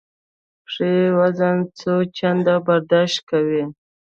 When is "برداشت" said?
2.67-3.19